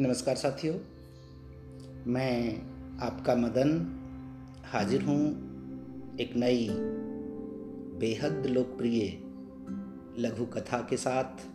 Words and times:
नमस्कार 0.00 0.36
साथियों, 0.36 0.74
मैं 2.12 2.62
आपका 2.98 3.34
मदन 3.34 3.70
हाजिर 4.64 5.02
हूँ 5.02 5.26
एक 6.20 6.36
नई, 6.36 6.68
बेहद 7.98 8.46
लोकप्रिय 8.46 9.22
लघु 10.22 10.46
कथा 10.46 10.86
के 10.90 10.96
साथ, 10.96 11.48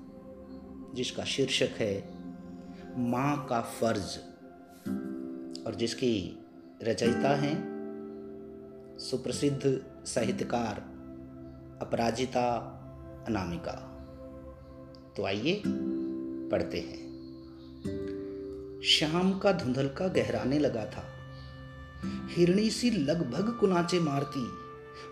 जिसका 0.95 1.23
शीर्षक 1.23 1.69
है 1.77 2.17
माँ 2.97 3.45
का 3.49 3.61
फ़र्ज़। 3.61 4.17
और 5.65 5.75
जिसकी 5.75 6.45
रचयिता 6.83 7.35
हैं 7.35 7.57
सुप्रसिद्ध 8.99 9.85
साहित्यकार, 10.05 10.75
अपराजिता 11.81 12.51
अनामिका। 13.27 14.05
तो 15.17 15.25
आइए, 15.25 15.61
पढ़ते 16.51 16.79
हैं। 16.79 17.05
शाम 18.83 19.39
का 19.39 19.51
धुंधल 19.51 19.87
का 19.87 20.07
गहराने 20.07 20.59
लगा 20.59 20.85
था। 20.85 21.11
हिरणी 22.27 22.69
सी 22.69 22.91
लगभग 22.91 23.57
कुनाचे 23.59 23.99
मारती, 23.99 24.47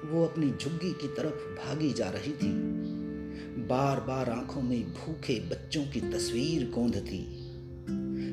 वो 0.07 0.25
अपनी 0.25 0.53
झुग्गी 0.61 0.91
की 0.91 1.07
तरफ़ 1.07 1.65
भागी 1.65 1.93
जा 1.93 2.09
रही 2.09 2.31
थी। 2.31 2.53
बार 3.67 3.99
बार 3.99 4.29
आँखों 4.29 4.61
में 4.61 4.93
भूखे 4.93 5.39
बच्चों 5.39 5.85
की 5.85 6.01
तस्वीर 6.01 6.71
गोंधती। 6.71 7.49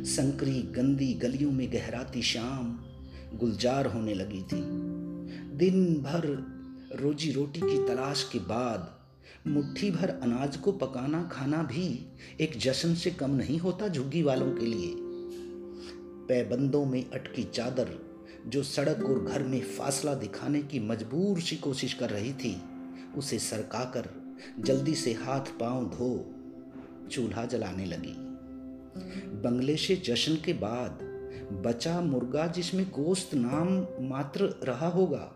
संकरी 0.05 0.63
गंदी 0.63 1.15
गलियों 1.15 1.53
में 1.53 1.73
गहराती 1.73 2.23
शाम 2.23 2.79
गुलजार 3.39 3.87
होने 3.87 4.15
लगी 4.15 4.43
थी। 4.43 4.61
दिन 5.57 5.95
भर 5.95 6.27
रोजी 7.01 7.33
रोटी 7.33 7.61
की 7.61 7.89
तलाश 7.89 8.31
के 8.33 8.39
बाद 8.39 9.01
मुट्ठी 9.47 9.91
भर 9.91 10.09
अनाज 10.09 10.57
को 10.57 10.73
पकाना 10.73 11.31
खाना 11.33 11.63
भी 11.63 12.13
एक 12.41 12.59
जश्न 12.59 12.95
से 12.95 13.11
कम 13.11 13.31
नहीं 13.31 13.59
होता 13.59 13.89
झुग्गी 13.89 14.23
वालों 14.23 14.53
के 14.53 14.67
लिए। 14.67 15.10
पैबंदों 16.31 16.85
में 16.85 17.11
अटकी 17.11 17.45
चादर, 17.45 17.89
जो 18.47 18.63
सड़क 18.63 19.05
और 19.05 19.25
घर 19.25 19.43
में 19.43 19.61
फासला 19.61 20.15
दिखाने 20.15 20.63
की 20.63 20.81
मजबूर 20.81 21.41
सी 21.41 21.57
कोशिश 21.57 21.95
कर 21.95 22.11
रही 22.11 22.33
थी, 22.33 22.63
उसे 23.17 23.39
सरकाकर 23.39 24.09
जल्दी 24.59 24.95
से 24.95 25.13
हाथ 25.13 25.41
पाँव 25.41 25.85
धो, 25.85 26.35
चूल्हा 27.11 27.45
जलाने 27.45 27.85
लगी। 27.85 28.15
बंगले 29.43 29.77
से 29.77 29.97
जश्न 29.97 30.35
के 30.35 30.53
बाद 30.53 30.99
बचा 31.67 32.01
मुर्गा 32.01 32.47
जिसमें 32.47 32.91
गोश्त 32.91 33.35
नाम 33.35 33.87
मात्र 34.09 34.45
रहा 34.65 34.89
होगा, 34.89 35.33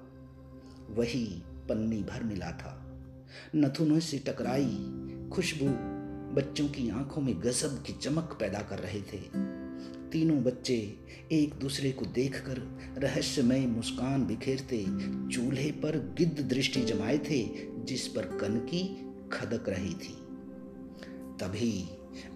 वही 0.90 1.42
पन्नी 1.68 2.02
भर 2.02 2.22
मिला 2.22 2.50
था। 2.52 2.80
नथुनों 3.56 4.00
से 4.00 4.18
टकराई 4.18 4.70
खुशबू 5.32 5.66
बच्चों 6.34 6.68
की 6.68 6.90
आँखों 6.90 7.22
में 7.22 7.40
गजब 7.40 7.82
की 7.82 7.92
चमक 7.92 8.36
पैदा 8.40 8.58
कर 8.58 8.78
रहे 8.78 9.00
थे। 9.00 9.54
तीनों 10.14 10.42
बच्चे 10.42 10.96
एक 11.32 11.54
दूसरे 11.54 11.92
को 11.92 12.06
देखकर 12.06 12.58
रहस्यमय 12.98 13.58
मुस्कान 13.58 14.26
बिखेरते 14.26 14.84
चूल्हे 15.32 15.70
पर 15.70 16.14
गिद्ध 16.18 16.48
दृष्टि 16.48 16.80
जमाए 16.80 17.18
थे, 17.18 17.48
जिस 17.84 18.06
पर 18.08 18.22
कनकी 18.22 19.12
खदक 19.32 19.68
रही 19.68 19.94
थी। 19.94 20.14
तभी 21.40 21.88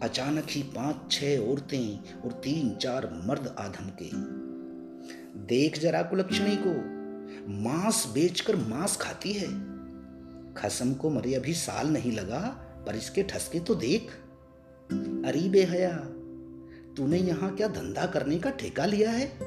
अचानक 0.02 0.46
ही 0.50 0.62
पाँच 0.62 1.12
छह 1.12 1.38
औरतें 1.38 1.98
और 2.20 2.32
तीन 2.32 2.74
चार 2.74 3.22
मर्द 3.26 3.54
आधम 3.58 3.90
के। 4.02 4.10
देख 5.46 5.78
जरा 5.78 6.02
कुलक्षणी 6.02 6.56
को, 6.60 6.74
मांस 7.62 8.10
बेचकर 8.14 8.56
मांस 8.56 8.96
खाती 8.96 9.32
है। 9.32 9.48
खसम 10.54 10.94
को 10.94 11.10
मरे 11.10 11.34
अभी 11.34 11.54
साल 11.54 11.88
नहीं 11.88 12.12
लगा, 12.12 12.40
पर 12.86 12.96
इसके 12.96 13.22
ठसके 13.22 13.60
तो 13.60 13.74
देख। 13.74 14.10
अरी 15.26 15.48
बेहया 15.48 16.14
तूने 16.98 17.18
यहाँ 17.18 17.56
क्या 17.56 17.68
धंधा 17.68 18.06
करने 18.06 18.38
का 18.38 18.50
ठेका 18.50 18.86
लिया 18.86 19.10
है? 19.10 19.38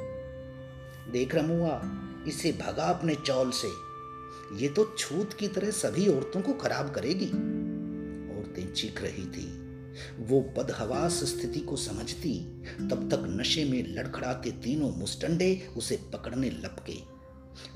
देख 1.12 1.36
रमुआ, 1.36 1.82
इसे 2.28 2.52
भगा 2.52 2.84
अपने 2.84 3.16
चौल 3.16 3.52
से। 3.52 3.68
ये 4.62 4.70
तो 4.70 4.96
छूत 5.00 5.34
की 5.34 5.48
तरह 5.48 5.72
सभी 5.72 6.08
औरतों 6.08 6.42
को 6.42 6.54
खराब 6.54 6.92
करेगी। 6.92 7.26
औरतें 8.40 8.74
चीख 8.74 9.02
रही 9.02 9.26
थी। 9.26 9.62
वो 10.20 10.42
बदहवास 10.58 11.14
स्थिति 11.14 11.60
को 11.60 11.76
समझती, 11.76 12.64
तब 12.90 13.10
तक 13.12 13.24
नशे 13.28 13.66
में 13.66 13.96
लड़खड़ाते 13.96 14.52
तीनों 14.52 14.92
मुस्टंडे 14.92 15.68
उसे 15.78 16.00
पकड़ने 16.14 16.50
लपके। 16.50 16.98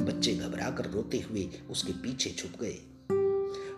बच्चे 0.03 0.35
घबराकर 0.35 0.85
रोते 0.85 1.19
हुए 1.19 1.49
उसके 1.69 1.93
पीछे 1.93 2.29
छुप 2.29 2.51
गए। 2.61 2.94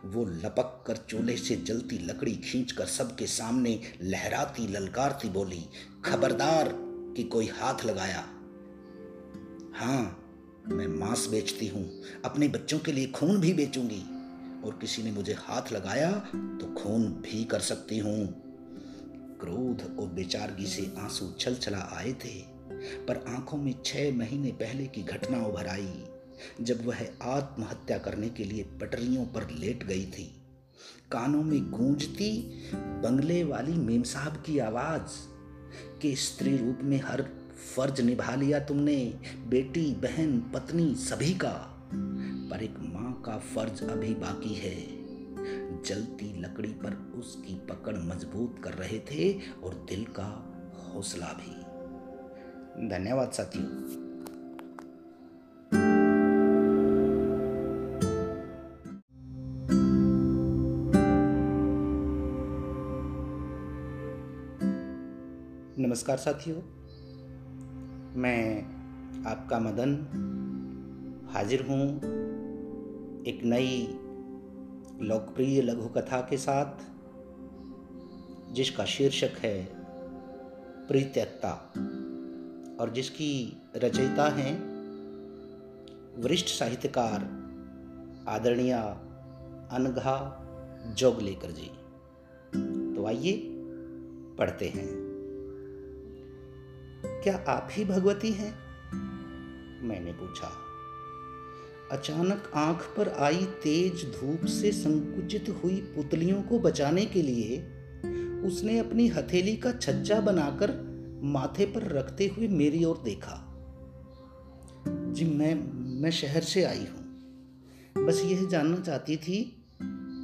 वो 0.08 0.26
लपक 0.26 0.84
कर 0.88 0.98
चूल्हे 1.10 1.36
से 1.38 1.56
जलती 1.58 1.98
लकड़ी 1.98 2.36
खींचकर 2.36 2.86
सबके 2.86 3.28
सामने 3.28 3.80
लहराती, 4.02 4.68
ललकारती 4.68 5.30
बोली, 5.30 5.64
खबरदार 6.06 6.74
कि 7.18 7.24
कोई 7.24 7.48
हाथ 7.48 7.86
लगाया? 7.86 8.24
हाँ 9.76 10.24
मैं 10.68 10.88
मांस 10.90 11.28
बेचती 11.28 11.68
हूँ, 11.68 11.86
अपने 12.26 12.48
बच्चों 12.48 12.80
के 12.80 12.92
लिए 12.92 13.08
खून 13.08 13.40
भी 13.40 13.54
बेचूँगी, 13.54 14.02
और 14.66 14.78
किसी 14.82 15.04
ने 15.04 15.12
मुझे 15.12 15.34
हाथ 15.34 15.72
लगाया 15.72 16.12
तो 16.32 16.74
खून 16.74 17.08
भी 17.24 17.44
कर 17.44 17.60
सकती 17.60 17.98
हूँ। 17.98 18.28
क्रोध 19.42 19.82
और 20.00 20.08
बेचारगी 20.08 20.66
से 20.66 20.92
आँसू 21.00 21.32
छल 21.40 21.56
छला 21.56 21.90
आए 21.94 22.14
थे, 22.16 22.36
पर 23.06 23.24
आँखों 23.28 23.58
में 23.58 23.74
छह 23.86 24.12
महीने 24.18 24.52
पहले 24.52 24.86
की 24.88 25.04
घटना 25.04 25.46
उभर 25.46 25.68
आई। 25.68 26.07
जब 26.62 26.86
वह 26.86 27.08
आत्महत्या 27.22 27.98
करने 27.98 28.30
के 28.30 28.44
लिए 28.44 28.64
पटरियों 28.64 29.26
पर 29.26 29.50
लेट 29.50 29.84
गई 29.84 30.06
थी। 30.06 30.34
कानों 31.12 31.44
में 31.44 31.72
गूंजती 31.72 32.62
बंगले 32.76 33.44
वाली 33.44 33.72
मेम 33.72 34.04
साहब 34.04 34.44
की 34.46 34.60
आवाज़, 34.60 35.38
के 36.02 36.16
स्त्री 36.16 36.58
रूप 36.58 36.80
में 36.82 37.02
हर 37.02 37.22
फ़र्ज़ 37.76 38.02
निभा 38.02 38.36
लिया 38.36 38.60
तुमने, 38.60 39.20
बेटी, 39.48 39.92
बहन, 39.92 40.40
पत्नी, 40.40 40.96
सभी 40.96 41.34
का। 41.34 41.74
पर 42.52 42.64
एक 42.64 42.76
माँ 42.80 43.22
का 43.26 43.38
फ़र्ज़ 43.38 43.84
अभी 43.84 44.14
बाकी 44.14 44.54
है। 44.54 45.08
जलती 45.84 46.42
लकड़ी 46.42 46.70
पर 46.70 47.14
उसकी 47.16 47.56
पकड़ 47.56 47.98
मज़बूत 47.98 48.62
कर 48.64 48.74
रहे 48.74 49.00
थे 49.00 49.40
और 49.64 49.86
दिल 49.90 50.04
का 50.04 50.54
हौसला 50.94 51.28
भी। 51.28 51.62
धन्यवाद 52.90 53.32
साथियों। 53.32 54.07
नमस्कार 65.88 66.18
साथियों। 66.18 66.58
मैं 68.20 68.64
आपका 69.28 69.60
मदन 69.60 69.94
हाजिर 71.34 71.62
हूँ 71.62 71.98
एक 73.26 73.40
नई 73.44 73.88
लोकप्रिय 75.02 75.62
लघु 75.62 75.88
कथा 75.88 76.22
के 76.22 76.38
साथ, 76.38 76.84
जिसका 78.54 78.86
शीर्षक 78.86 79.30
है 79.38 79.70
प्रीत्यता 80.88 81.74
और 82.80 82.92
जिसकी 82.96 83.64
रचयिता 83.76 84.30
हैं 84.30 84.60
वरिष्ठ 86.22 86.48
साहित्यकार 86.48 87.20
आदरणीय 88.28 88.74
अनघा 89.72 90.48
जोगलेकर 90.98 91.52
जी। 91.52 91.72
तो 92.96 93.06
आइए, 93.06 93.42
पढ़ते 94.38 94.68
हैं। 94.68 95.17
क्या 97.28 97.46
आप 97.48 97.68
ही 97.72 97.86
भगवती 97.86 98.32
हैं? 98.32 98.60
मैंने 99.88 100.14
पूछा। 100.14 100.48
अचानक 101.92 102.52
आँख 102.56 102.94
पर 102.98 103.10
आई 103.10 103.46
तेज 103.46 104.06
धूप 104.06 104.46
से 104.46 104.72
संकुचित 104.72 105.62
हुई 105.64 105.76
पुतलियों 105.76 106.42
को 106.42 106.60
बचाने 106.60 107.06
के 107.06 107.22
लिए, 107.22 107.60
उसने 108.48 108.80
अपनी 108.80 109.08
हथेली 109.08 109.58
का 109.58 109.72
छज्जा 109.72 110.22
बनाकर 110.22 110.70
माथे 111.24 111.66
पर 111.66 111.84
रखते 111.84 112.28
हुए 112.28 112.48
मेरी 112.48 112.84
ओर 112.84 113.02
देखा। 113.06 113.54
जी, 114.88 115.26
मैं 115.26 115.56
मैं 116.02 116.12
शहर 116.12 116.42
से 116.42 116.64
आई 116.64 116.86
हूँ। 116.86 117.04
बस 118.06 118.22
यह 118.26 118.48
जानना 118.48 118.78
चाहती 118.78 119.18
थी 119.18 119.66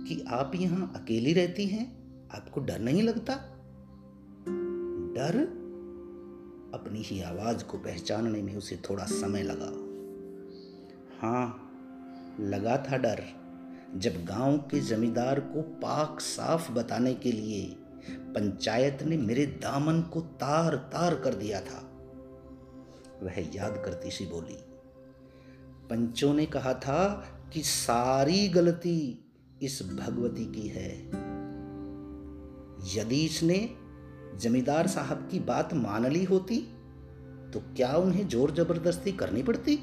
कि 0.07 0.25
आप 0.27 0.51
यहाँ 0.55 0.93
अकेली 0.95 1.33
रहती 1.33 1.65
हैं? 1.65 1.85
आपको 2.35 2.61
डर 2.61 2.79
नहीं 2.79 3.03
लगता? 3.03 3.33
डर? 5.15 5.62
अपनी 6.73 7.01
ही 7.01 7.21
आवाज़ 7.21 7.63
को 7.63 7.77
पहचानने 7.77 8.41
में 8.41 8.55
उसे 8.55 8.75
थोड़ा 8.89 9.05
समय 9.05 9.43
लगा। 9.43 9.71
हाँ 11.21 11.59
लगा 12.39 12.77
था 12.77 12.97
डर, 12.97 13.23
जब 13.95 14.23
गाँव 14.25 14.57
के 14.57 14.79
जमींदार 14.79 15.39
को 15.39 15.61
पाक 15.61 16.19
साफ़ 16.19 16.71
बताने 16.71 17.13
के 17.13 17.31
लिए 17.31 17.65
पंचायत 18.09 19.03
ने 19.03 19.17
मेरे 19.17 19.45
दामन 19.45 20.01
को 20.01 20.21
तार 20.21 20.75
तार 20.93 21.15
कर 21.15 21.33
दिया 21.33 21.61
था। 21.61 21.79
वह 23.23 23.39
याद 23.55 23.81
करती 23.85 24.11
सी 24.11 24.25
बोली, 24.25 24.57
पंचों 25.89 26.33
ने 26.33 26.45
कहा 26.45 26.73
था 26.73 27.03
कि 27.53 27.61
सारी 27.61 28.47
गलती 28.47 29.25
इस 29.61 29.81
भगवती 29.83 30.45
की 30.45 30.67
है। 30.67 30.89
यदि 32.95 33.25
इसने 33.25 33.59
जमींदार 34.39 34.87
साहब 34.87 35.27
की 35.31 35.39
बात 35.39 35.73
मान 35.73 36.05
ली 36.05 36.23
होती 36.23 36.57
तो 37.53 37.59
क्या 37.75 37.95
उन्हें 37.95 38.27
ज़ोर 38.27 38.51
ज़बरदस्ती 38.51 39.11
करनी 39.11 39.43
पड़ती? 39.43 39.75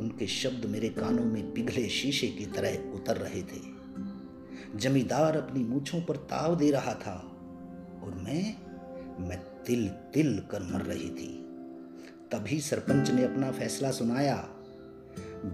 उनके 0.00 0.26
शब्द 0.26 0.64
मेरे 0.66 0.88
कानों 0.88 1.24
में 1.24 1.52
पिघले 1.54 1.88
शीशे 1.88 2.26
की 2.28 2.46
तरह 2.46 2.92
उतर 2.94 3.16
रहे 3.16 3.42
थे। 3.42 3.60
जमींदार 4.78 5.36
अपनी 5.36 5.64
मूछों 5.64 6.00
पर 6.00 6.16
ताव 6.26 6.56
दे 6.56 6.70
रहा 6.70 6.94
था, 6.94 7.14
और 8.04 8.14
मैं 8.24 8.54
मैं 9.20 9.38
तिल 9.66 9.88
तिल 10.14 10.38
कर 10.50 10.62
मर 10.62 10.82
रही 10.82 11.08
थी। 11.10 11.28
तभी 12.32 12.60
सरपंच 12.60 13.10
ने 13.10 13.24
अपना 13.24 13.50
फैसला 13.50 13.90
सुनाया, 13.90 14.36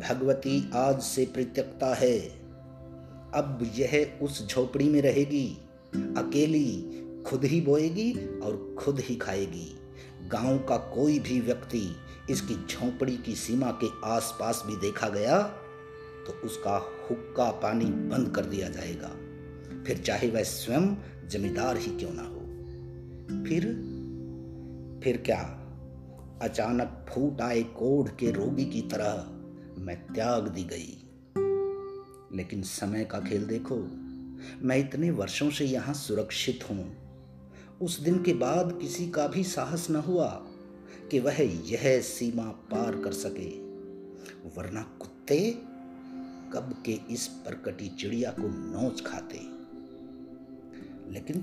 भगवती 0.00 0.70
आज 0.74 1.00
से 1.02 1.24
परित्यक्ता 1.26 1.94
है। 1.94 2.18
अब 3.34 3.70
यह 3.76 4.18
उस 4.22 4.46
झोपड़ी 4.48 4.88
में 4.88 5.00
रहेगी, 5.02 5.46
अकेली 5.94 6.66
खुद 7.26 7.44
ही 7.44 7.60
बोएगी 7.60 8.12
और 8.40 8.74
खुद 8.78 9.00
ही 9.00 9.16
खाएगी। 9.16 9.78
गाँव 10.28 10.58
का 10.58 10.76
कोई 10.76 11.18
भी 11.18 11.40
व्यक्ति 11.40 11.96
इसकी 12.30 12.54
झोंपड़ी 12.54 13.16
की 13.16 13.34
सीमा 13.34 13.70
के 13.82 13.86
आसपास 14.04 14.62
भी 14.66 14.76
देखा 14.76 15.08
गया 15.08 15.42
तो 16.26 16.32
उसका 16.44 16.76
हुक्का 17.10 17.50
पानी 17.50 17.84
बंद 17.84 18.34
कर 18.36 18.44
दिया 18.44 18.68
जाएगा। 18.68 19.08
फिर 19.86 19.98
चाहे 19.98 20.30
वह 20.30 20.42
स्वयं 20.42 20.94
जमींदार 21.28 21.76
ही 21.76 21.96
क्यों 21.96 22.10
ना 22.12 22.22
हो। 22.22 23.44
फिर 23.44 23.64
फिर 25.04 25.16
क्या? 25.16 25.40
अचानक 26.42 27.06
फूट 27.10 27.40
आए 27.40 27.62
कोढ़ 27.62 28.08
के 28.08 28.30
रोगी 28.30 28.64
की 28.64 28.80
तरह 28.82 29.82
मैं 29.84 29.96
त्याग 30.14 30.48
दी 30.48 30.64
गई। 30.64 31.00
लेकिन 32.36 32.62
समय 32.62 33.04
का 33.04 33.20
खेल 33.20 33.44
देखो, 33.46 33.76
मैं 34.62 34.76
इतने 34.76 35.10
वर्षों 35.10 35.50
से 35.50 35.64
यहाँ 35.64 35.94
सुरक्षित 35.94 36.70
हूँ। 36.70 37.03
उस 37.82 38.00
दिन 38.00 38.22
के 38.22 38.32
बाद 38.32 38.78
किसी 38.80 39.10
का 39.10 39.26
भी 39.26 39.44
साहस 39.44 39.90
न 39.90 39.96
हुआ 39.96 40.46
कि 41.10 41.18
वह 41.18 41.36
यह 41.42 42.00
सीमा 42.00 42.44
पार 42.44 42.96
कर 42.96 43.12
सके। 43.12 43.48
वरना 44.58 44.82
कुत्ते 44.82 45.50
कब 46.52 46.82
के 46.86 47.00
इस 47.10 47.26
परकटी 47.26 47.88
चिड़िया 47.88 48.30
को 48.30 48.42
नोच 48.42 49.00
खाते। 49.00 49.40
लेकिन 51.12 51.40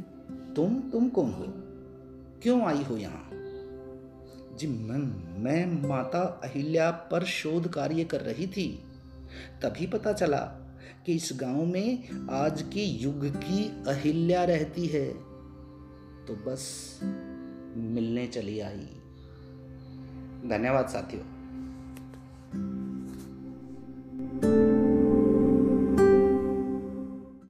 तुम 0.56 0.80
तुम 0.80 1.10
कौन 1.10 1.32
हो? 1.32 1.46
क्यों 2.42 2.62
आई 2.62 2.84
हो 2.84 2.98
यहाँ? 2.98 3.30
जी, 4.58 4.68
मैं 4.68 4.98
मैं 5.44 5.88
माता 5.88 6.20
अहिल्या 6.20 6.92
पर 6.92 7.24
शोध 7.24 7.74
कार्य 7.74 8.04
कर 8.04 8.22
रही 8.22 8.48
थी। 8.48 8.84
तभी 9.62 9.88
पता 9.88 10.14
चला 10.14 10.40
कि 11.06 11.14
इस 11.14 11.30
गाँव 11.34 11.66
में 11.66 12.10
आज 12.32 12.62
के 12.62 12.84
युग 12.84 13.26
की 13.26 13.84
अहिल्या 13.88 14.44
रहती 14.44 14.86
है। 14.86 15.31
तो 16.32 16.38
बस 16.38 17.00
मिलने 17.78 18.28
चली 18.28 18.60
आई। 18.60 19.02
धन्यवाद 20.50 20.88
साथियों। 20.88 21.41